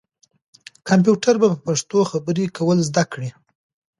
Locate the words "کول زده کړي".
2.57-3.29